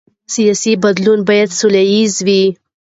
[0.33, 2.43] سیاسي بدلون باید سوله ییز وي